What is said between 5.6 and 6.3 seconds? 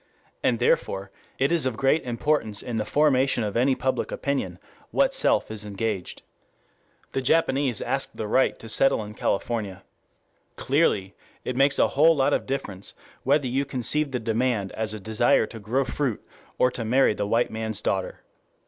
engaged.